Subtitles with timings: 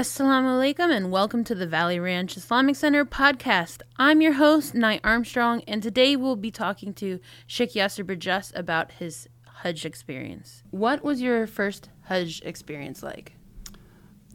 [0.00, 3.82] Assalamu alaikum and welcome to the Valley Ranch Islamic Center podcast.
[3.98, 8.92] I'm your host, Knight Armstrong, and today we'll be talking to Sheikh Yaser Birjas about
[8.92, 9.28] his
[9.62, 10.62] Hajj experience.
[10.70, 13.34] What was your first Hajj experience like?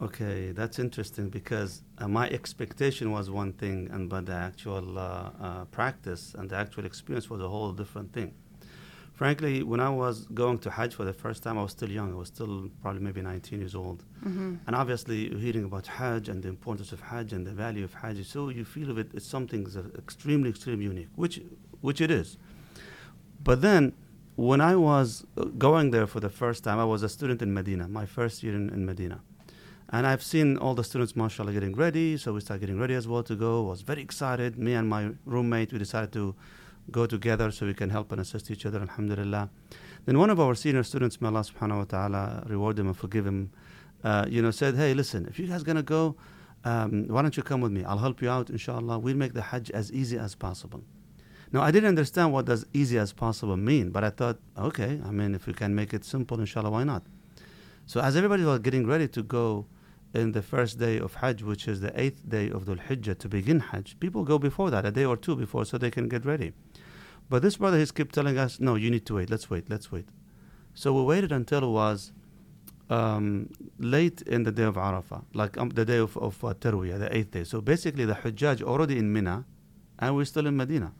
[0.00, 5.30] Okay, that's interesting because uh, my expectation was one thing, and but the actual uh,
[5.40, 8.34] uh, practice and the actual experience was a whole different thing.
[9.16, 12.12] Frankly, when I was going to Hajj for the first time, I was still young.
[12.12, 14.04] I was still probably maybe 19 years old.
[14.22, 14.56] Mm-hmm.
[14.66, 18.26] And obviously, hearing about Hajj and the importance of Hajj and the value of Hajj,
[18.26, 21.40] so you feel of it, it's something that's extremely, extremely unique, which,
[21.80, 22.36] which it is.
[23.42, 23.94] But then,
[24.34, 27.54] when I was uh, going there for the first time, I was a student in
[27.54, 29.22] Medina, my first year in, in Medina.
[29.88, 32.18] And I've seen all the students, mashallah, getting ready.
[32.18, 33.64] So we started getting ready as well to go.
[33.66, 34.58] I was very excited.
[34.58, 36.34] Me and my roommate, we decided to
[36.90, 39.50] go together so we can help and assist each other, alhamdulillah.
[40.04, 43.26] Then one of our senior students, may Allah subhanahu wa ta'ala reward him and forgive
[43.26, 43.50] him,
[44.04, 46.16] uh, you know, said, hey, listen, if you guys going to go,
[46.64, 47.84] um, why don't you come with me?
[47.84, 48.98] I'll help you out, inshallah.
[48.98, 50.82] We'll make the Hajj as easy as possible.
[51.52, 55.10] Now, I didn't understand what does easy as possible mean, but I thought, okay, I
[55.10, 57.04] mean, if we can make it simple, inshallah, why not?
[57.86, 59.66] So as everybody was getting ready to go
[60.12, 63.28] in the first day of Hajj, which is the eighth day of Dhul Hijjah to
[63.28, 66.24] begin Hajj, people go before that, a day or two before, so they can get
[66.24, 66.52] ready.
[67.28, 69.90] But this brother, he's kept telling us, no, you need to wait, let's wait, let's
[69.90, 70.08] wait.
[70.74, 72.12] So we waited until it was
[72.88, 76.98] um, late in the day of Arafah, like um, the day of, of uh, Tarwiyah,
[76.98, 77.44] the eighth day.
[77.44, 79.44] So basically, the Hujjaj already in Mina,
[79.98, 80.92] and we're still in Medina.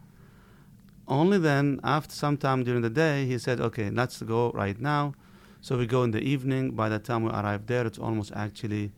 [1.07, 5.15] Only then, after some time during the day, he said, okay, let's go right now.
[5.61, 6.73] So we go in the evening.
[6.73, 8.93] By the time we arrive there, it's almost actually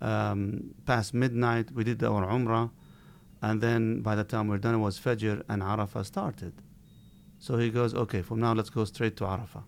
[0.00, 1.72] um, past midnight.
[1.72, 2.70] We did our Umrah.
[3.42, 6.52] And then by the time we're done, it was Fajr and Arafah started.
[7.38, 9.62] So he goes, okay, from now let's go straight to Arafah.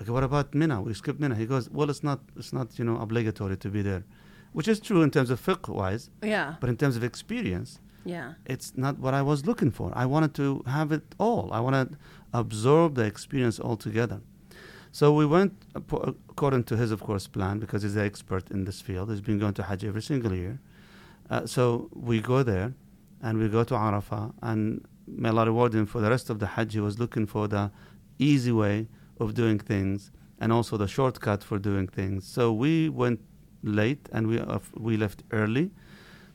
[0.00, 0.80] Okay, what about Mina?
[0.82, 1.34] We skipped Mina.
[1.34, 4.04] He goes, well, it's not, it's not, you know, obligatory to be there,
[4.52, 6.54] which is true in terms of fiqh wise, Yeah.
[6.60, 8.34] but in terms of experience, Yeah.
[8.46, 9.92] it's not what I was looking for.
[9.94, 11.52] I wanted to have it all.
[11.52, 11.98] I want to
[12.32, 14.20] absorb the experience altogether.
[14.92, 18.80] So we went according to his, of course, plan because he's an expert in this
[18.80, 19.10] field.
[19.10, 20.60] He's been going to Hajj every single year.
[21.30, 22.74] Uh, so we go there
[23.22, 26.46] and we go to Arafah and may Allah reward him for the rest of the
[26.46, 26.74] Hajj.
[26.74, 27.70] He was looking for the
[28.18, 28.88] easy way
[29.18, 32.26] of doing things and also the shortcut for doing things.
[32.26, 33.20] So we went
[33.62, 35.70] late and we, uh, we left early.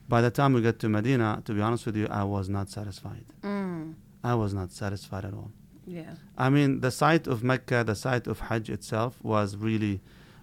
[0.08, 2.68] By the time we got to Medina, to be honest with you, I was not
[2.68, 3.26] satisfied.
[3.42, 3.94] Mm.
[4.24, 5.52] I was not satisfied at all.
[5.86, 6.14] Yeah.
[6.36, 10.00] I mean, the site of Mecca, the site of Hajj itself was really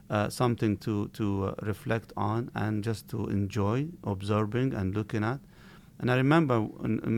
[0.09, 5.39] uh, something to, to uh, reflect on and just to enjoy observing and looking at.
[5.99, 6.67] And I remember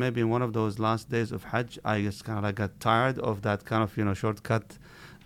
[0.03, 2.79] maybe in one of those last days of Hajj, I just kind of like got
[2.79, 4.77] tired of that kind of, you know, shortcut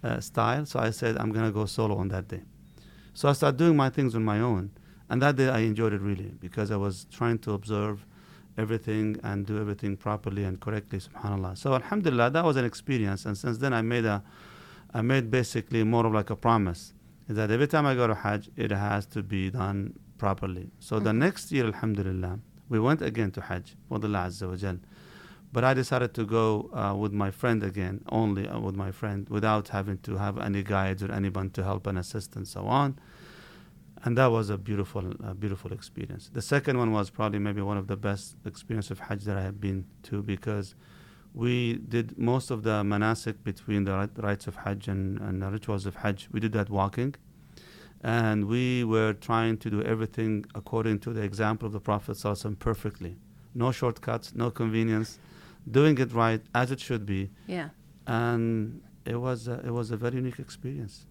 [0.03, 0.65] uh, style.
[0.65, 2.41] So I said, I'm going to go solo on that day.
[3.13, 4.71] So I started doing my things on my own.
[5.09, 8.05] And that day I enjoyed it really because I was trying to observe
[8.57, 11.57] everything and do everything properly and correctly, subhanAllah.
[11.57, 13.25] So alhamdulillah, that was an experience.
[13.25, 14.23] And since then I made a,
[14.93, 16.93] I made basically more of like a promise
[17.29, 20.71] is that every time I go to Hajj, it has to be done properly.
[20.79, 21.17] So the Mhm.
[21.17, 24.79] next year, alhamdulillah, we went again to Hajj, with Allah Azza wa Jal.
[25.51, 29.29] But I decided to go uh, with my friend again, only uh, with my friend,
[29.29, 32.97] without having to have any guides or anyone to help and assist and so on.
[34.03, 36.29] And that was a beautiful, uh, beautiful experience.
[36.33, 39.41] The second one was probably maybe one of the best experience of Hajj that I
[39.43, 40.75] have been to because
[41.33, 45.85] we did most of the manasik between the rites of Hajj and, and the rituals
[45.85, 46.29] of Hajj.
[46.31, 47.15] We did that walking.
[48.03, 52.59] And we were trying to do everything according to the example of the Prophet ﷺ
[52.59, 53.17] perfectly.
[53.55, 55.19] No shortcuts, no convenience,
[55.69, 57.29] doing it right as it should be.
[57.47, 57.69] Yeah.
[58.05, 61.05] And it was a, it was a very unique experience.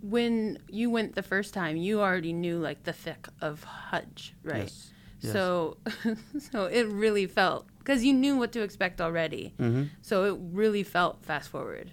[0.00, 4.62] When you went the first time, you already knew like the fiqh of Hajj, right?
[4.62, 4.92] Yes.
[5.20, 5.32] Yes.
[5.32, 5.78] So,
[6.38, 9.54] so it really felt because you knew what to expect already.
[9.58, 9.84] Mm-hmm.
[10.02, 11.90] So it really felt fast forward.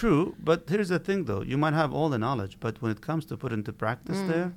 [0.00, 1.42] True, but here's the thing though.
[1.52, 4.28] You might have all the knowledge, but when it comes to put into practice Mm.
[4.32, 4.48] there,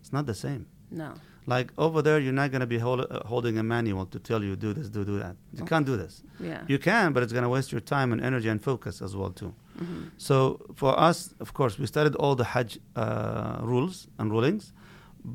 [0.00, 0.62] it's not the same.
[1.02, 1.10] No.
[1.54, 4.40] Like over there, you're not going to be hold, uh, holding a manual to tell
[4.46, 5.34] you do this, do do that.
[5.56, 5.70] You Oh.
[5.72, 6.14] can't do this.
[6.50, 6.62] Yeah.
[6.72, 9.32] You can, but it's going to waste your time and energy and focus as well
[9.40, 9.52] too.
[9.78, 10.36] hmm So
[10.80, 14.64] for us, of course, we studied all the Hajj uh, rules and rulings,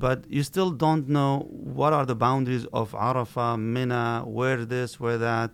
[0.06, 1.32] but you still don't know
[1.76, 5.50] what are the boundaries of Arafah, Mina, where this, where that.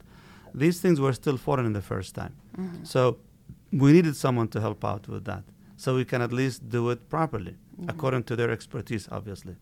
[0.64, 2.34] These things were still foreign in the first time.
[2.56, 3.02] hmm So
[3.72, 5.44] we needed someone to help out with that.
[5.78, 7.56] So we can at least do it properly,
[7.88, 9.56] according to their expertise, obviously.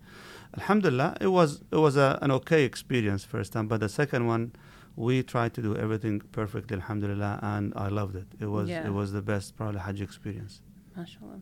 [0.57, 4.51] Alhamdulillah, it was it was a, an okay experience first time, but the second one,
[4.95, 8.27] we tried to do everything perfectly, Alhamdulillah, and I loved it.
[8.39, 8.85] It was Yeah.
[8.85, 10.61] it was the best probably Hajj experience.
[10.95, 11.39] Mashallah.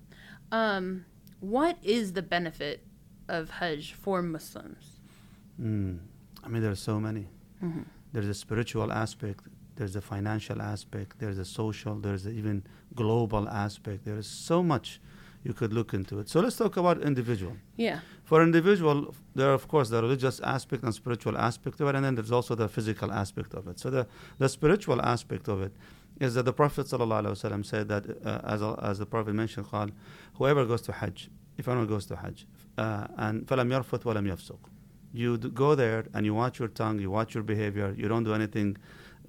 [0.52, 1.06] Um,
[1.40, 2.86] what is the benefit
[3.28, 5.00] of Hajj for Muslims?
[5.60, 6.00] Mm.
[6.44, 7.28] I mean, there are so many.
[7.64, 7.82] Mm-hmm.
[8.14, 9.42] There's a spiritual aspect,
[9.77, 14.05] there's a financial aspect, there's a social, there's a even global aspect.
[14.05, 15.01] There is so much
[15.45, 16.29] you could look into it.
[16.29, 17.57] So let's talk about individual.
[17.77, 18.01] Yeah.
[18.25, 22.05] For individual, there are of course the religious aspect and spiritual aspect of it, and
[22.05, 23.79] then there's also the physical aspect of it.
[23.81, 24.07] So the,
[24.39, 25.73] the spiritual aspect of it
[26.21, 29.91] is that the Prophet ﷺ said that, uh, as, as the Prophet mentioned, قال,
[30.35, 32.47] whoever goes to Hajj, if anyone goes to Hajj,
[32.79, 34.59] uh, and فَلَمْ يَرْفُثْ وَلَمْ يَفْسُقْ
[35.13, 38.25] You d- go there and you watch your tongue, you watch your behavior, you don't
[38.25, 38.77] do anything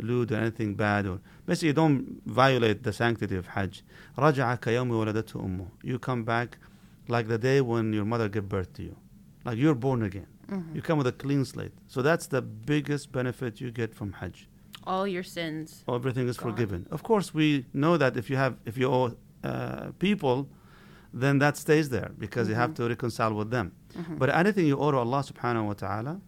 [0.00, 3.82] lewd or anything bad or basically don't violate the sanctity of Hajj.
[4.16, 5.66] Raja'aka yawmi waladatu ummu.
[5.82, 6.58] You come back
[7.08, 8.96] like the day when your mother gave birth to you.
[9.44, 10.26] Like you're born again.
[10.50, 10.76] Mm-hmm.
[10.76, 11.72] You come with a clean slate.
[11.88, 14.48] So that's the biggest benefit you get from Hajj.
[14.84, 15.84] All your sins.
[15.88, 16.52] Everything is gone.
[16.52, 16.86] forgiven.
[16.90, 19.14] Of course, we know that if you have, if you owe
[19.44, 20.48] uh, people,
[21.12, 22.52] then that stays there because mm-hmm.
[22.52, 23.72] you have to reconcile with them.
[23.96, 24.16] Mm-hmm.
[24.16, 26.20] But anything you owe to Allah subhanahu wa ta'ala,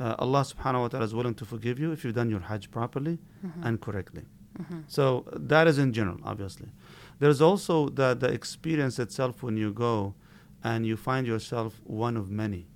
[0.00, 2.70] uh, Allah Subhanahu wa Taala is willing to forgive you if you've done your Hajj
[2.70, 3.64] properly Mhm.
[3.66, 4.24] and correctly.
[4.58, 4.84] Mhm.
[4.88, 6.68] So that is in general, obviously.
[7.18, 10.14] There's also the, the experience itself when you go
[10.62, 12.66] and you find yourself one of many.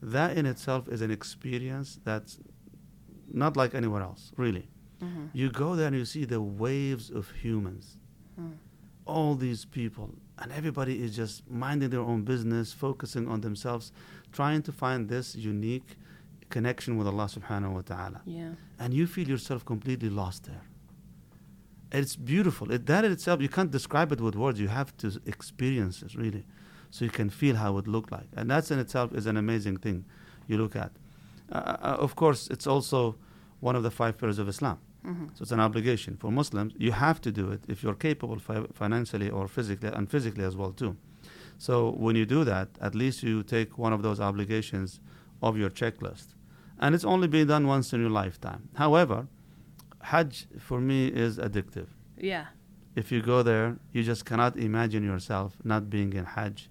[0.00, 2.38] That in itself is an experience that's
[3.32, 4.68] not like anywhere else, really.
[5.02, 5.30] Mhm.
[5.32, 7.98] You go there and you see the waves of humans,
[8.40, 8.52] Mm.
[9.06, 13.90] all these people, and everybody is just minding their own business, focusing on themselves,
[14.32, 15.96] trying to find this unique
[16.50, 18.52] connection with Allah subhanahu wa ta'ala Yeah.
[18.78, 20.62] and you feel yourself completely lost there.
[21.90, 22.70] It's beautiful.
[22.70, 24.60] It, that in itself, you can't describe it with words.
[24.60, 26.44] You have to experience it really,
[26.90, 28.28] so you can feel how it looked like.
[28.36, 30.04] And that in itself is an amazing thing
[30.46, 30.92] you look at.
[31.50, 33.16] Uh, uh, of course, it's also
[33.60, 34.78] one of the five pillars of Islam.
[35.06, 35.30] Mhm.
[35.34, 36.74] So it's an obligation for Muslims.
[36.76, 40.56] You have to do it if you're capable fi- financially or physically, and physically as
[40.56, 40.96] well too.
[41.56, 45.00] So when you do that, at least you take one of those obligations
[45.40, 46.34] of your checklist,
[46.78, 48.68] and it's only being done once in your lifetime.
[48.74, 49.26] However,
[50.02, 51.88] Hajj for me is addictive.
[52.16, 52.46] Yeah.
[52.94, 56.68] If you go there, you just cannot imagine yourself not being in Hajj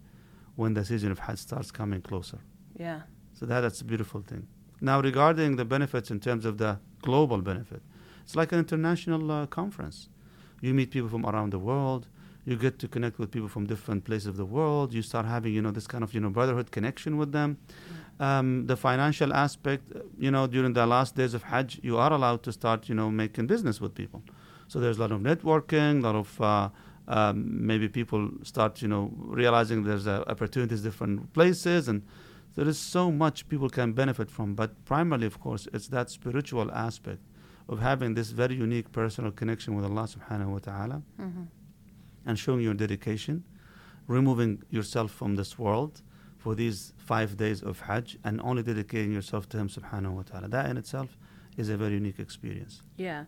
[0.55, 2.39] when the season of Hajj starts coming closer.
[2.75, 3.01] Yeah.
[3.33, 4.47] So that, that's a beautiful thing.
[4.81, 7.81] Now, regarding the benefits in terms of the global benefit,
[8.23, 10.09] it's like an international uh, conference.
[10.61, 12.07] You meet people from around the world.
[12.45, 14.93] You get to connect with people from different places of the world.
[14.93, 17.57] You start having, you know, this kind of, you know, brotherhood connection with them.
[18.19, 22.11] Um, the financial aspect, uh, you know, during the last days of Hajj, you are
[22.11, 24.23] allowed to start, you know, making business with people.
[24.67, 26.69] So there's a lot of networking, a lot of uh,
[27.07, 32.01] um, maybe people start, you know, realizing there's uh, opportunities different places, and
[32.55, 34.55] there is so much people can benefit from.
[34.55, 37.21] But primarily, of course, it's that spiritual aspect
[37.69, 41.43] of having this very unique personal connection with Allah Subhanahu wa Taala Mm-hmm.
[42.25, 43.43] and showing your dedication,
[44.07, 46.01] removing yourself from this world
[46.47, 50.49] for these five days of Hajj and only dedicating yourself to Him Subhanahu wa Taala.
[50.49, 51.09] That in itself
[51.57, 52.81] is a very unique experience.
[52.95, 53.25] Yeah.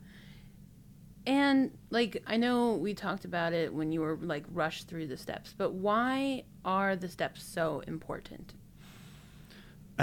[1.28, 5.18] And like I know we talked about it when you were like rushed through the
[5.18, 8.54] steps, but why are the steps so important?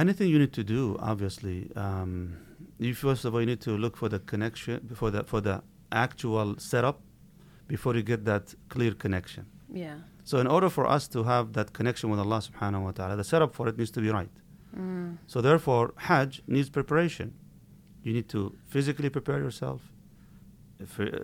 [0.04, 2.36] Anything you need to do, obviously, um,
[2.78, 5.62] you first of all you need to look for the connection for the for the
[5.90, 7.00] actual setup
[7.66, 9.46] before you get that clear connection.
[9.72, 10.00] Yeah.
[10.26, 13.22] So in order for us to have that connection with Allah Subhanahu wa Taala, the
[13.22, 14.36] setup for it needs to be right.
[14.76, 15.18] Mm.
[15.28, 17.32] So therefore, Hajj needs preparation.
[18.02, 19.82] You need to physically prepare yourself,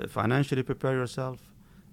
[0.08, 1.40] financially prepare yourself,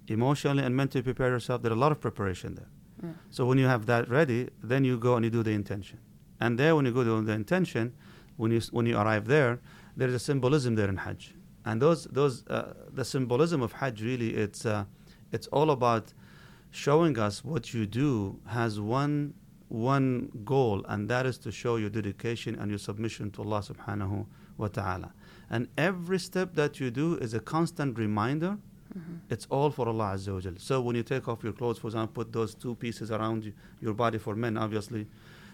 [0.06, 1.62] emotionally and mentally prepare yourself.
[1.62, 2.70] There are a lot of preparation there.
[3.04, 3.14] Mm.
[3.30, 5.98] So when you have that ready, then you go and you do the intention.
[6.38, 7.92] And there, when you go to the intention,
[8.36, 9.58] when you when you arrive there,
[9.96, 11.34] there is a symbolism there in Hajj.
[11.64, 14.84] And those those uh, the symbolism of Hajj really it's uh,
[15.32, 16.14] it's all about
[16.70, 19.34] showing us what you do has one
[19.68, 24.26] one goal, and that is to show your dedication and your submission to Allah Subhanahu
[24.58, 25.12] wa Taala.
[25.48, 28.58] And every step that you do is a constant reminder.
[28.96, 29.14] Mm-hmm.
[29.30, 30.54] It's all for Allah Azza wa Jal.
[30.56, 33.52] So when you take off your clothes, for example, put those two pieces around you,
[33.80, 35.06] your body for men, obviously.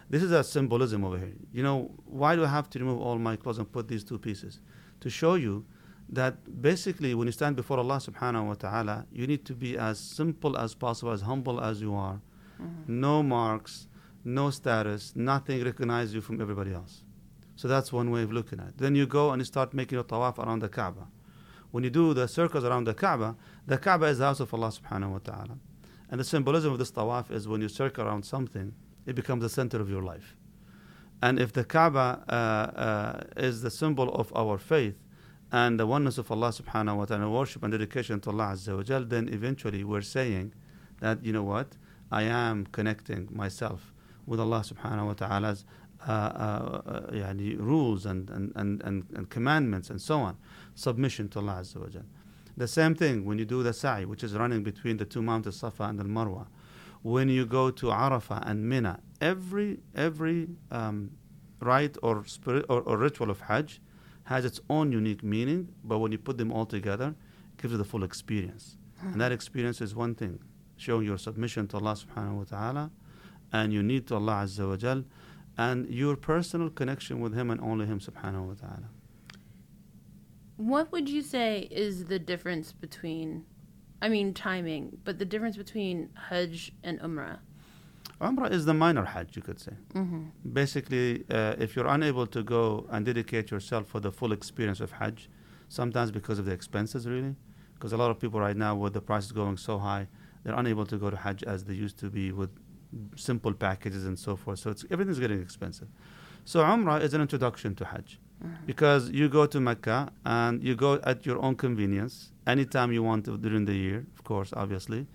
[0.09, 1.33] This is a symbolism over here.
[1.53, 4.17] You know, why do I have to remove all my clothes and put these two
[4.17, 4.61] pieces?
[5.01, 5.63] To show you
[6.09, 9.99] that basically when you stand before Allah subhanahu wa ta'ala, you need to be as
[9.99, 12.21] simple as possible, as humble as you are.
[12.61, 12.99] Mm-hmm.
[13.01, 13.87] No marks,
[14.23, 17.03] no status, nothing recognize you from everybody else.
[17.55, 18.77] So that's one way of looking at it.
[18.77, 21.07] Then you go and you start making a tawaf around the Kaaba.
[21.71, 23.35] When you do the circles around the Kaaba,
[23.65, 25.57] the Kaaba is the house of Allah subhanahu wa ta'ala.
[26.09, 28.73] And the symbolism of this tawaf is when you circle around something,
[29.05, 30.35] it becomes the center of your life.
[31.21, 34.95] And if the Kaaba uh, uh, is the symbol of our faith
[35.51, 38.83] and the oneness of Allah subhanahu wa ta'ala, worship and dedication to Allah Azza wa
[38.83, 40.53] Jal, then eventually we're saying
[40.99, 41.77] that, you know what,
[42.11, 43.93] I am connecting myself
[44.25, 45.63] with Allah subhanahu wa ta'ala's
[46.05, 50.37] uh, uh, uh, rules and, and, and, and, commandments and so on.
[50.75, 52.03] Submission to Allah Azza wa Jal.
[52.57, 55.57] The same thing when you do the sa'i, which is running between the two mountains,
[55.57, 56.47] Safa and Al Marwa.
[57.03, 61.11] When you go to Arafah and Mina, every, every um,
[61.61, 63.79] rite or, spirit, or, or ritual of Hajj
[64.27, 67.15] has its own unique meaning, but when you put them all together,
[67.53, 68.77] it gives you the full experience.
[69.01, 70.39] And that experience is one thing,
[70.75, 72.91] showing your submission to Allah subhanahu wa ta'ala
[73.53, 75.05] and you need to Allah Azza wa Jal
[75.57, 78.89] and your personal connection with Him and only Him subhanahu wa ta'ala.
[80.57, 83.45] What would you say is the difference between,
[84.01, 87.39] I mean, timing, but the difference between Hajj and Umrah?
[88.19, 89.73] Umrah is the minor Hajj, you could say.
[89.93, 90.51] Mm-hmm.
[90.51, 94.91] Basically, uh, if you're unable to go and dedicate yourself for the full experience of
[94.93, 95.29] Hajj,
[95.69, 97.35] sometimes because of the expenses, really,
[97.75, 100.07] because a lot of people right now, with the prices going so high,
[100.43, 102.49] they're unable to go to Hajj as they used to be with
[103.15, 104.59] simple packages and so forth.
[104.59, 105.87] So it's, everything's getting expensive.
[106.45, 108.19] So Umrah is an introduction to Hajj
[108.65, 113.25] because you go to Mecca and you go at your own convenience anytime you want
[113.25, 115.07] to during the year, of course, obviously.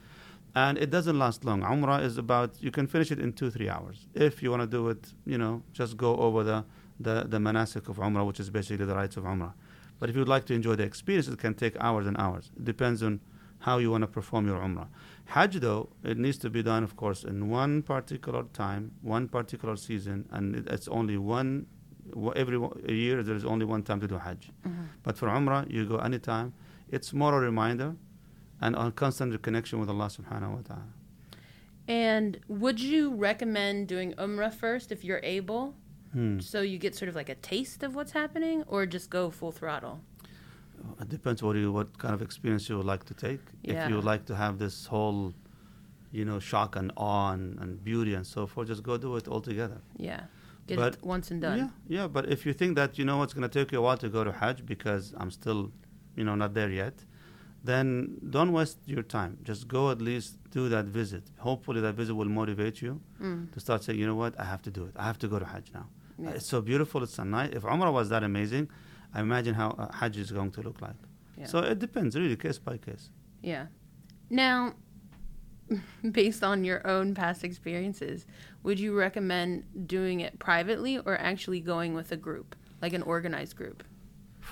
[0.55, 1.63] And it doesn't last long.
[1.63, 4.07] Umrah is about, you can finish it in two, three hours.
[4.15, 6.65] If you want to do it, you know, just go over the,
[7.01, 9.55] the, the manasik of Umrah, which is basically the rites of Umrah.
[9.99, 12.51] But if you'd like to enjoy the experience, it can take hours and hours.
[12.57, 13.21] It depends on
[13.61, 14.89] how you want to perform your Umrah.
[15.27, 19.77] Hajj, though, it needs to be done, of course, in one particular time, one particular
[19.77, 21.67] season, and it's only one,
[22.37, 24.51] every year there is only one time to do Hajj.
[24.67, 24.83] Mm-hmm.
[25.03, 26.53] But for Umrah, you go anytime.
[26.91, 27.95] It's more a reminder
[28.63, 30.89] and a constant connection with Allah subhanahu wa ta'ala.
[31.89, 35.75] And would you recommend doing Umrah first if you're able?
[36.13, 36.39] Hmm.
[36.39, 39.53] So you get sort of like a taste of what's happening, or just go full
[39.53, 40.01] throttle?
[41.01, 43.41] It depends what you what kind of experience you would like to take.
[43.63, 43.85] Yeah.
[43.85, 45.35] If you would like to have this whole,
[46.13, 49.27] you know, shock and awe and, and beauty and so forth, just go do it
[49.27, 49.81] all together.
[49.97, 50.23] Yeah.
[50.69, 51.59] Get But- it once and done.
[51.59, 52.07] Yeah, yeah.
[52.07, 54.09] But if you think that you know it's going to take you a while to
[54.09, 55.73] go to Hajj because I'm still,
[56.17, 57.05] you know, not there yet,
[57.65, 59.39] then don't waste your time.
[59.45, 61.25] Just go at least do that visit.
[61.39, 63.53] Hopefully that visit will motivate you Mm.
[63.53, 64.93] to start saying, you know what, I have to do it.
[64.97, 65.87] I have to go to Hajj now.
[66.19, 66.31] Yeah.
[66.31, 67.03] It's so beautiful.
[67.05, 67.51] It's so nice.
[67.53, 68.69] If Umrah was that amazing,
[69.15, 70.97] I imagine how uh, Hajj is going to look like.
[71.39, 71.47] Yeah.
[71.47, 73.11] So it depends, really, case by case.
[73.43, 73.67] Yeah.
[74.29, 74.75] Now,
[76.11, 78.27] based on your own past experiences,
[78.63, 83.57] would you recommend doing it privately or actually going with a group, like an organized
[83.57, 83.83] group?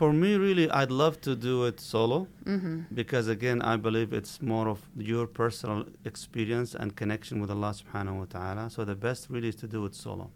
[0.01, 2.19] For me, really, I'd love to do it solo
[2.53, 2.77] Mm-hmm.
[3.01, 5.81] because, again, I believe it's more of your personal
[6.11, 8.71] experience and connection with Allah subhanahu wa ta'ala.
[8.71, 10.27] So the best really is to do it solo.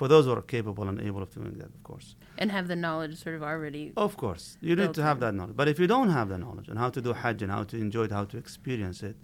[0.00, 2.08] For those who are capable and able of doing that, of course.
[2.38, 3.84] And have the knowledge sort of already.
[4.06, 5.20] Of course, you need to have in.
[5.24, 5.56] that knowledge.
[5.62, 7.76] But if you don't have the knowledge on how to do Hajj and how to
[7.86, 9.16] enjoy it, how to experience it,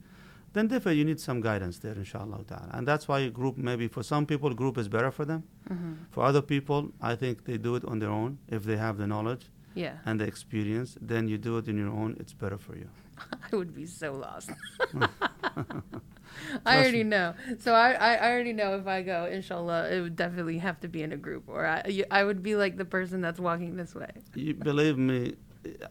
[0.53, 2.71] then definitely you need some guidance there, inshallah ta'ala.
[2.77, 5.41] And that's why a group, maybe for some people, group is better for them.
[5.73, 8.97] hmm For other people, I think they do it on their own if they have
[8.99, 9.45] the knowledge
[9.77, 9.97] Yeah.
[10.07, 10.91] and the experience.
[11.01, 12.89] Then you do it on your own, it's better for you.
[13.53, 14.51] I would be so lost.
[16.67, 17.35] I already know.
[17.65, 20.89] So I, I I already know if I go, inshallah, it would definitely have to
[20.89, 23.77] be in a group, or I you- I would be like the person that's walking
[23.77, 24.11] this way.
[24.35, 25.37] You believe me,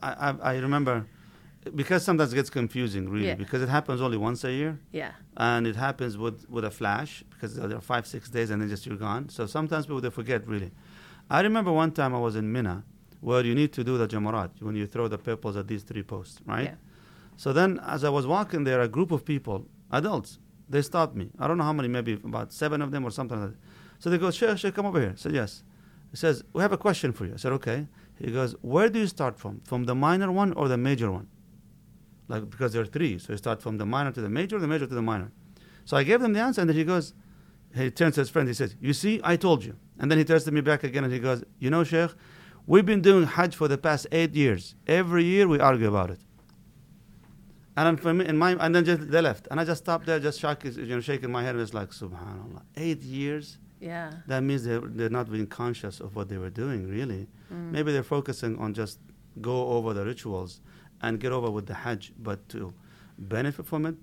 [0.04, 1.06] I, I, I remember,
[1.74, 3.36] because sometimes it gets confusing, really, Yeah.
[3.44, 4.78] because it happens only once a year.
[4.92, 5.12] Yeah.
[5.38, 8.70] and it happens with, with a flash because there are five six days and then
[8.70, 10.72] just you're gone so sometimes people they forget really
[11.38, 12.76] i remember one time i was in mina
[13.28, 16.06] where you need to do the jamarat when you throw the pebbles at these three
[16.14, 16.70] posts right?
[16.72, 16.76] Yeah.
[17.44, 19.58] so then as i was walking there a group of people
[20.00, 20.32] adults
[20.70, 21.30] they stopped me.
[21.40, 23.58] I don't know how many maybe about seven of them or something like that.
[24.00, 25.12] So they go sheikh sheikh come over here.
[25.12, 25.64] I said yes.
[26.12, 27.34] He says we have a question for you.
[27.34, 27.88] I said okay.
[28.20, 29.62] He goes where do you start from?
[29.64, 31.28] From the minor one or the major one?
[32.28, 33.20] Like because there are three.
[33.20, 35.32] So you start from the minor to the major, the major to the minor.
[35.86, 37.14] So I gave them the answer, and then he goes,
[37.76, 40.24] he turns to his friend, he says, "You see, I told you." And then he
[40.24, 42.12] turns to me back again, and he goes, "You know, Sheikh,
[42.68, 44.76] we've been doing Hajj for the past eight years.
[44.88, 46.20] Every year we argue about it."
[47.78, 50.06] And then for me, in my, and then just they left, and I just stopped
[50.06, 53.58] there, just shock, you know, shaking my head, and it's like, Subhanallah, eight years.
[53.82, 54.12] Yeah.
[54.28, 57.28] That means they're, they're not being conscious of what they were doing, really.
[57.54, 57.72] Mm.
[57.72, 59.00] Maybe they're focusing on just
[59.42, 60.62] go over the rituals
[61.02, 62.74] and get over with the Hajj, but to
[63.18, 63.96] benefit from it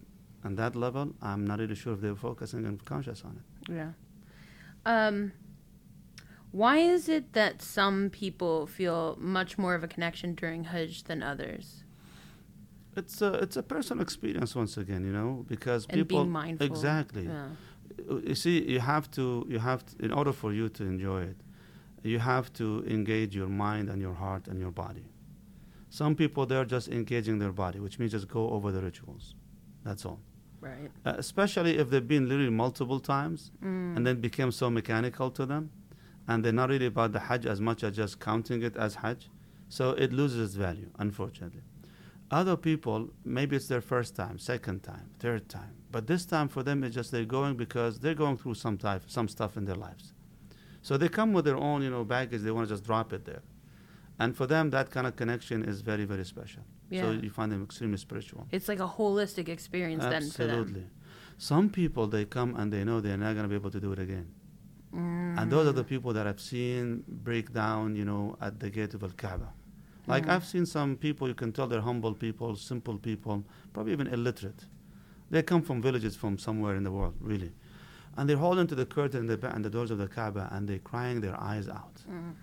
[0.45, 3.73] on that level, I'm not really sure if they're focusing and conscious on it.
[3.73, 3.93] Yeah.
[4.85, 5.33] Um,
[6.53, 11.23] why is it that some people feel much more of a connection during Hajj than
[11.23, 11.85] others?
[12.97, 16.67] It's a it's a personal experience once again, you know, because And people being mindful.
[16.67, 17.25] exactly.
[17.27, 17.49] Yeah.
[18.29, 21.37] You see, you have to you have to, in order for you to enjoy it,
[22.03, 25.07] you have to engage your mind and your heart and your body.
[25.89, 29.35] Some people they're just engaging their body, which means just go over the rituals.
[29.85, 30.21] That's all.
[30.61, 30.91] Right.
[31.05, 33.97] uh, especially if they've been literally multiple times Mm.
[33.97, 35.71] and then became so mechanical to them,
[36.29, 39.29] and they're not really about the Hajj as much as just counting it as Hajj.
[39.69, 41.63] So it loses its value, unfortunately.
[42.31, 46.63] Other people, maybe it's their first time, second time, third time, but this time for
[46.63, 49.77] them it's just they're going because they're going through some type, some stuff in their
[49.77, 50.15] lives.
[50.81, 52.41] So they come with their own, you know, baggage.
[52.41, 53.43] They want to just drop it there,
[54.19, 56.63] and for them that kind of connection is very, very special.
[56.91, 58.47] So you find them extremely spiritual.
[58.51, 60.61] It's like a holistic experience then for them.
[60.61, 60.87] Absolutely.
[61.39, 63.93] Some people they come and they know they're not going to be able to do
[63.93, 64.29] it again.
[65.39, 68.95] And those are the people that I've seen break down, you know, at the gate
[68.95, 69.49] of Al Kaaba.
[70.07, 74.09] Like I've seen some people, you can tell they're humble people, simple people, probably even
[74.09, 74.67] illiterate.
[75.31, 77.53] They come from villages from somewhere in the world, really.
[78.17, 80.69] And they're holding to the curtain and the, and the doors of the Kaaba and
[80.69, 82.03] they're crying their eyes out.
[82.11, 82.35] Mm.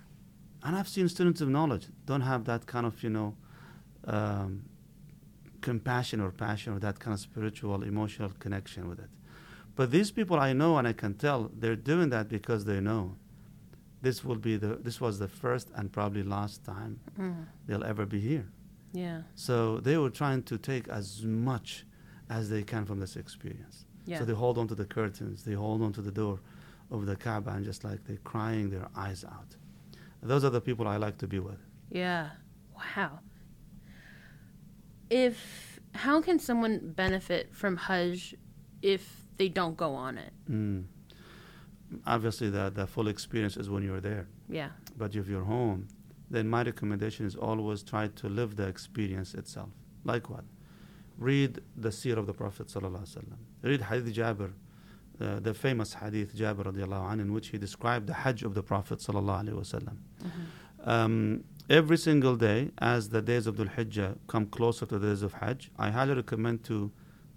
[0.64, 3.36] And I've seen students of knowledge don't have that kind of, you know,
[4.06, 4.64] um,
[5.62, 9.10] compassion or passion or that kind of spiritual, emotional connection with it.
[9.80, 13.16] But these people I know and I can tell they're doing that because they know
[14.02, 17.46] this will be the this was the first and probably last time Mm.
[17.66, 18.48] they'll ever be here.
[18.92, 19.22] Yeah.
[19.36, 21.86] So they were trying to take as much
[22.30, 23.86] as they can from this experience.
[24.06, 24.20] Yeah.
[24.20, 26.42] So they hold on to the curtains, they hold on to the door
[26.92, 29.56] of the Kaaba and just like they're crying their eyes out.
[30.22, 31.62] Those are the people I like to be with.
[31.90, 32.32] Yeah.
[32.76, 33.20] Wow.
[35.10, 38.36] If how can someone benefit from Hajj
[38.82, 40.34] if they don't go on it?
[40.50, 40.84] Mm.
[42.06, 44.28] Obviously, the, the full experience is when you're there.
[44.48, 44.70] Yeah.
[44.96, 45.88] But if you're home,
[46.30, 49.70] then my recommendation is always try to live the experience itself.
[50.04, 50.44] Like what?
[51.18, 53.24] Read the seerah of the Prophet ﷺ.
[53.64, 54.52] Read Hadith Jabir,
[55.20, 58.64] uh, the famous Hadith Jabir radiallahu anh, in which he described the Hajj of the
[58.64, 59.82] Prophet ﷺ.
[59.82, 60.90] Mm-hmm.
[60.90, 65.24] Um, every single day, as the days of Dhul Hijjah come closer to the days
[65.24, 66.92] of Hajj, I highly recommend to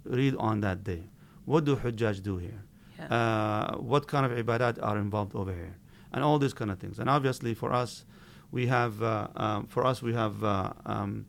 [0.04, 1.04] read on that day.
[1.44, 2.62] What do Hujjaj do here?
[2.98, 3.06] Yeah.
[3.06, 5.76] uh, what kind of ibadat are involved over here,
[6.12, 6.98] and all these kind of things.
[6.98, 8.04] And obviously, for us,
[8.50, 11.26] we have uh, um, for us we have uh, um,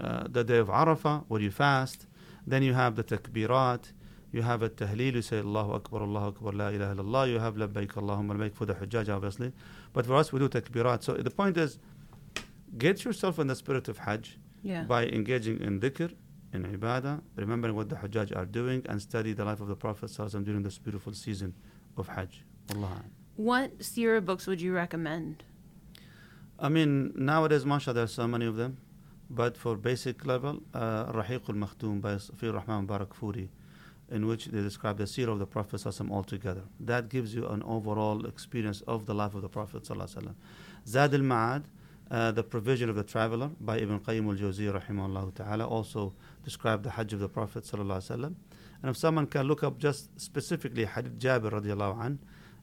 [0.00, 2.06] uh, the day of Arafah where you fast.
[2.46, 3.92] Then you have the takbirat.
[4.32, 5.14] You have a tahleel.
[5.14, 7.28] You say Allahu Akbar, Allahu Akbar, La ilaha illallah.
[7.30, 9.52] You have labbaik Allahumma labbaik for the Hujjaj, obviously.
[9.92, 11.02] But for us, we do takbirat.
[11.02, 11.78] So the point is,
[12.76, 14.82] get yourself in the spirit of Hajj yeah.
[14.82, 16.12] by engaging in dhikr,
[16.64, 20.10] in ibadah, remembering what the Hajjaj are doing, and study the life of the Prophet
[20.44, 21.54] during this beautiful season
[21.96, 22.44] of Hajj.
[22.74, 23.04] Allah.
[23.36, 25.44] What seerah books would you recommend?
[26.58, 28.78] I mean, nowadays, mashallah, there are so many of them.
[29.28, 33.14] But for basic level, uh, Rahiq al-Makhtum by Safi Rahman Barak
[34.08, 36.62] in which they describe the seerah of the Prophet altogether.
[36.78, 39.84] That gives you an overall experience of the life of the Prophet.
[39.86, 41.64] Zad al-Ma'ad
[42.10, 46.14] uh, the provision of the traveler by Ibn Qayyim al-Jawziyah rahimahullah ta'ala also
[46.44, 48.24] described the Hajj of the Prophet ﷺ.
[48.24, 52.18] And if someone can look up just specifically Hadith Jabir radiallahu an,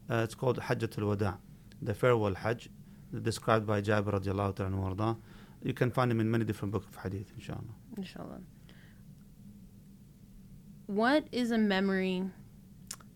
[0.10, 1.38] uh, it's called Hajjatul Wada,
[1.82, 2.69] the farewell Hajj,
[3.21, 5.17] described by Jabir radiallahu ta'ala.
[5.62, 7.62] You can find him in many different books of Hadith, inshallah.
[7.97, 8.41] Inshallah.
[10.88, 12.23] What is a memory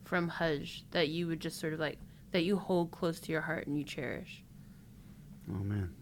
[0.03, 1.99] from Hajj that you would just sort of like
[2.31, 4.43] that you hold close to your heart and you cherish?
[5.49, 5.93] Oh man.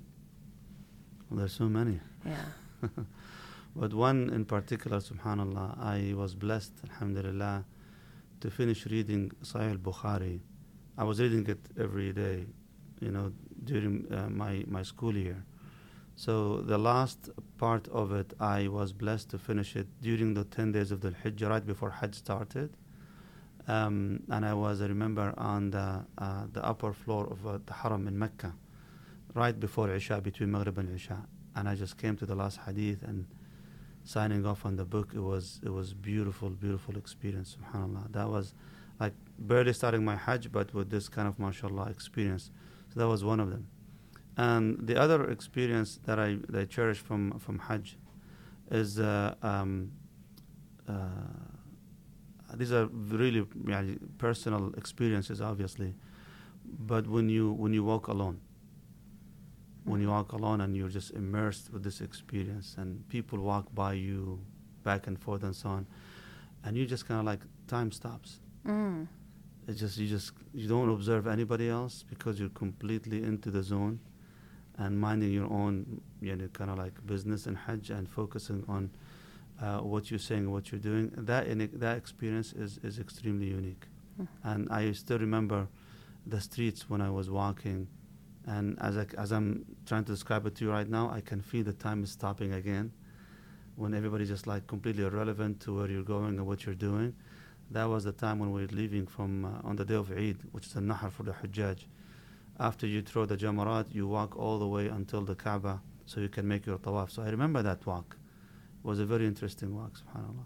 [1.31, 1.99] There's so many.
[2.25, 2.45] Yeah.
[3.75, 7.65] But one in particular, subhanAllah, I was blessed, alhamdulillah,
[8.39, 10.39] to finish reading Sahih al-Bukhari.
[10.97, 12.45] I was reading it every day,
[13.01, 13.33] you know,
[13.65, 15.43] during uh, my, my school year.
[16.15, 20.71] So the last part of it, I was blessed to finish it during the 10
[20.71, 22.77] days of the Hijjah, right before Hajj started.
[23.67, 27.73] Um, and I was, I remember, on the, uh, the upper floor of uh, the
[27.73, 28.53] Haram in Mecca,
[29.35, 31.27] right before Isha, between Maghrib and Isha.
[31.55, 33.27] And I just came to the last hadith and
[34.03, 35.11] signing off on the book.
[35.13, 37.57] It was it was beautiful, beautiful experience.
[37.57, 38.11] Subhanallah.
[38.11, 38.53] That was
[38.99, 42.49] like barely starting my Hajj, but with this kind of mashallah experience.
[42.93, 43.67] So that was one of them.
[44.37, 47.97] And the other experience that I, that I cherish from from Hajj
[48.71, 49.91] is uh, um,
[50.87, 50.93] uh,
[52.55, 53.45] these are really
[54.17, 55.93] personal experiences, obviously.
[56.79, 58.39] But when you when you walk alone,
[59.85, 63.93] when you walk alone and you're just immersed with this experience, and people walk by
[63.93, 64.39] you
[64.83, 65.87] back and forth and so on,
[66.63, 68.39] and you just kind of like time stops.
[68.65, 69.07] Mm.
[69.67, 73.99] It's just you just you don't observe anybody else because you're completely into the zone
[74.77, 78.89] and minding your own you know, kind of like business and hajj and focusing on
[79.61, 81.11] uh, what you're saying what you're doing.
[81.15, 83.85] That in, that experience is, is extremely unique.
[84.19, 84.27] Mhm.
[84.43, 85.67] And I still remember
[86.25, 87.87] the streets when I was walking,
[88.47, 91.41] and as I, as I'm trying to describe it to you right now, I can
[91.41, 92.91] feel the time is stopping again.
[93.75, 97.13] when everybody's just like completely irrelevant to where you're going and what you're doing.
[97.71, 100.37] That was the time when we were leaving from uh, on the day of Eid,
[100.53, 101.79] which is a Nahar for the Hujjaj.
[102.57, 106.29] After you throw the Jamarat, you walk all the way until the Kaaba so you
[106.29, 107.11] can make your tawaf.
[107.11, 108.15] So I remember that walk.
[108.81, 110.45] It was a very interesting walk, subhanAllah.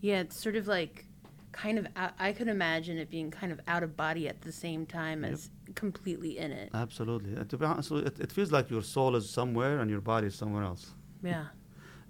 [0.00, 1.06] Yeah, it's sort of like
[1.50, 4.52] kind of out, I could imagine it being kind of out of body at the
[4.52, 5.32] same time Yep.
[5.32, 6.70] as completely in it.
[6.74, 7.34] Absolutely.
[7.34, 10.26] And to be honest, it, it feels like your soul is somewhere and your body
[10.28, 10.94] is somewhere else.
[11.22, 11.46] Yeah.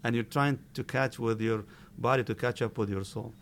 [0.03, 1.65] and you're trying to catch with your
[1.99, 3.33] body to catch up with your soul.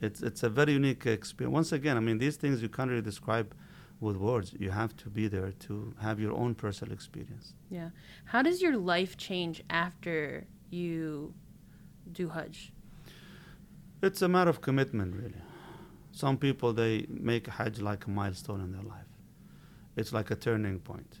[0.00, 1.54] It's it's a very unique experience.
[1.54, 3.54] Once again, I mean these things you can't really describe
[4.00, 4.54] with words.
[4.58, 7.54] You have to be there to have your own personal experience.
[7.70, 7.90] Yeah.
[8.32, 11.32] How does your life change after you
[12.12, 12.72] do Hajj?
[14.02, 15.42] It's a matter of commitment, really.
[16.12, 19.06] Some people they make Hajj like a milestone in their life.
[19.96, 21.20] It's like a turning point.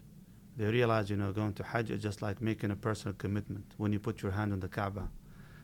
[0.56, 3.64] They realize, you know, going to Hajj is just like making a personal commitment.
[3.76, 5.08] When you put your hand on the Kaaba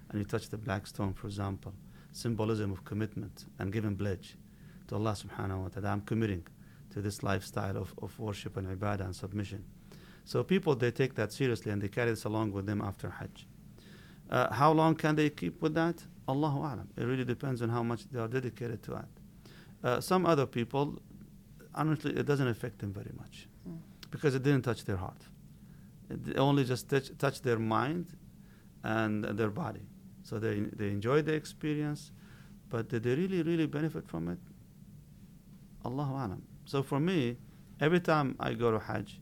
[0.08, 1.72] and you touch the black stone, for example,
[2.12, 4.36] symbolism of commitment and giving pledge
[4.88, 5.88] to Allah subhanahu wa ta'ala.
[5.90, 6.44] I'm committing
[6.90, 9.64] to this lifestyle of, of worship and ibadah and submission.
[10.24, 13.46] So people, they take that seriously and they carry this along with them after Hajj.
[14.28, 16.04] Uh, how long can they keep with that?
[16.28, 16.88] Allahu Alam.
[16.96, 19.04] It really depends on how much they are dedicated to it.
[19.82, 21.00] Uh, some other people,
[21.74, 23.78] honestly, it doesn't affect them very much Mm.
[24.10, 25.22] because it didn't touch their heart.
[26.08, 28.06] It only just touch, touched their mind
[28.82, 29.86] and their body.
[30.22, 32.10] So they, they enjoyed the experience,
[32.68, 34.38] but did they really, really benefit from it?
[35.84, 36.42] Allahu Alam.
[36.64, 37.36] So for me,
[37.80, 39.20] every time I go to Hajj,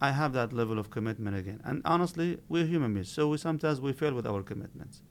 [0.00, 1.60] I have that level of commitment again.
[1.64, 5.02] And honestly, we're human beings, so we sometimes we fail with our commitments.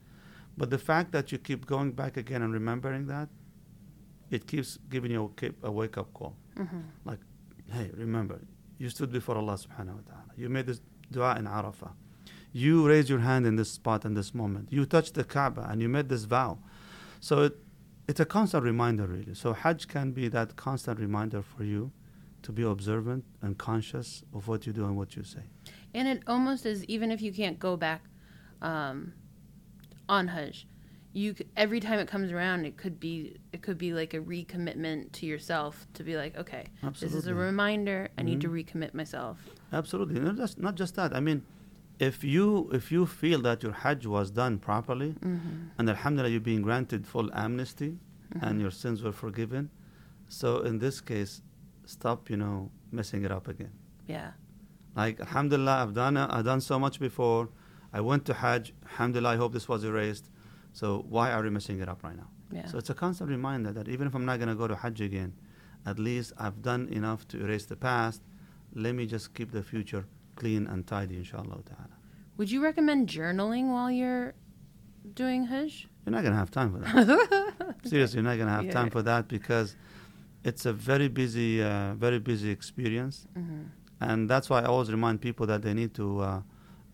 [0.56, 3.28] But the fact that you keep going back again and remembering that,
[4.30, 6.36] it keeps giving you a, a wake up call.
[6.58, 6.80] Mm-hmm.
[7.04, 7.20] Like,
[7.70, 8.40] hey, remember,
[8.78, 10.30] you stood before Allah subhanahu wa ta'ala.
[10.36, 11.92] You made this dua in Arafah.
[12.52, 14.68] You raised your hand in this spot in this moment.
[14.70, 16.58] You touched the Kaaba and you made this vow.
[17.20, 17.56] So it,
[18.06, 19.34] it's a constant reminder, really.
[19.34, 21.90] So Hajj can be that constant reminder for you
[22.42, 25.44] to be observant and conscious of what you do and what you say.
[25.94, 28.02] And it almost is even if you can't go back
[28.60, 29.14] um,
[30.08, 30.66] on Hajj,
[31.14, 35.12] you every time it comes around, it could be it could be like a recommitment
[35.12, 36.64] to yourself to be like, okay,
[37.00, 38.08] this is a reminder.
[38.18, 38.56] I need to Mhm.
[38.64, 39.36] recommit myself.
[39.72, 40.18] Absolutely.
[40.20, 41.10] Not just, not just that.
[41.14, 41.42] I mean,
[42.00, 45.78] if you if you feel that your Hajj was done properly, Mm-hmm.
[45.78, 47.92] and Alhamdulillah, you're being granted full amnesty,
[48.42, 49.70] and your sins were forgiven.
[50.28, 51.32] So in this case,
[51.86, 53.72] stop, you know, messing it up again.
[54.08, 54.30] yeah,
[54.96, 57.48] Like Alhamdulillah, I've done I've done so much before.
[57.92, 58.64] I went to Hajj.
[58.90, 60.26] Alhamdulillah, I hope this was erased.
[60.74, 62.28] So why are we messing it up right now?
[62.52, 64.76] yeah, So it's a constant reminder that even if I'm not going to go to
[64.76, 65.32] Hajj again,
[65.86, 68.20] at least I've done enough to erase the past.
[68.74, 70.04] Let me just keep the future
[70.36, 71.96] clean and tidy, inshallah ta'ala.
[72.36, 74.34] Would you recommend journaling while you're
[75.14, 75.88] doing Hajj?
[76.04, 77.76] You're not going to have time for that.
[77.84, 78.72] Seriously, you're not going to have Yeah.
[78.72, 79.76] time for that because
[80.42, 83.26] it's a very busy, uh, very busy experience.
[83.38, 83.62] Mm-hmm.
[84.00, 86.42] And that's why I always remind people that they need to uh,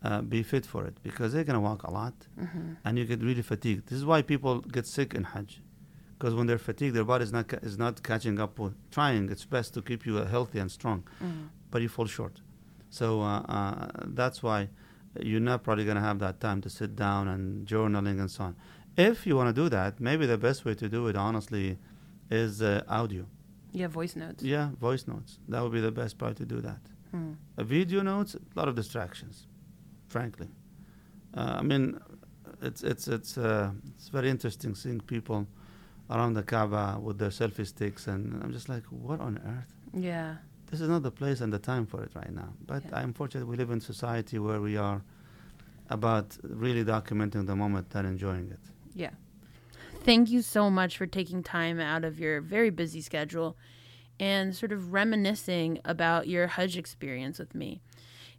[0.02, 2.72] uh, be fit for it because they're going to walk a lot Mm-hmm.
[2.84, 3.88] and you get really fatigued.
[3.88, 5.62] This is why people get sick in Hajj
[6.18, 9.30] because when they're fatigued, their body is not, ca- is not catching up with trying
[9.30, 11.46] its best to keep you uh, healthy and strong, Mm-hmm.
[11.70, 12.40] but you fall short.
[12.90, 14.68] So uh, uh, that's why
[15.20, 18.44] you're not probably going to have that time to sit down and journaling and so
[18.44, 18.56] on.
[18.96, 21.78] If you want to do that, maybe the best way to do it, honestly,
[22.30, 23.26] is uh, audio.
[23.72, 24.42] Yeah, voice notes.
[24.42, 25.38] Yeah, voice notes.
[25.48, 26.80] That would be the best part to do that.
[27.14, 27.36] Mm.
[27.56, 29.46] A video notes, a lot of distractions,
[30.10, 30.48] frankly.
[31.36, 31.98] Uh, I mean,
[32.60, 35.46] it's it's it's uh, it's very interesting seeing people
[36.10, 39.72] around the Kaaba with their selfie sticks, and I'm just like, what on earth?
[39.94, 40.36] Yeah,
[40.70, 42.50] This is not the place and the time for it right now.
[42.66, 42.98] But Yeah.
[43.00, 45.02] I'm fortunate we live in a society where we are
[45.88, 48.60] about really documenting the moment and enjoying it.
[48.94, 49.10] yeah.
[50.02, 53.56] Thank you so much for taking time out of your very busy schedule
[54.18, 57.82] and sort of reminiscing about your Hajj experience with me.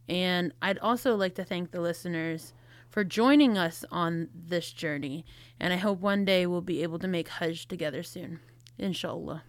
[0.08, 2.54] And I'd also like to thank the listeners
[2.90, 5.26] for joining us on this journey.
[5.60, 8.40] And I hope one day we'll be able to make Hajj together soon.
[8.78, 9.44] Inshallah.